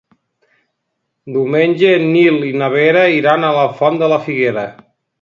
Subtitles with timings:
[1.35, 4.69] Diumenge en Nil i na Vera iran a la Font de la Figuera.